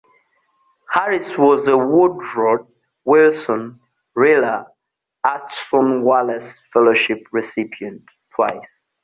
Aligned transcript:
Harris 0.91 1.37
was 1.37 1.67
a 1.67 1.77
Woodrow 1.77 2.67
Wilson 3.05 3.79
Lila 4.15 4.65
Acheson 5.23 6.01
Wallace 6.01 6.51
Fellowship 6.73 7.23
recipient 7.31 8.01
twice. 8.33 8.65